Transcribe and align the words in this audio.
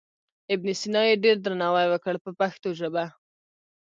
ابن 0.53 0.67
سینا 0.79 1.01
یې 1.09 1.15
ډېر 1.23 1.37
درناوی 1.41 1.85
وکړ 1.89 2.15
په 2.23 2.31
پښتو 2.39 2.69
ژبه. 2.79 3.05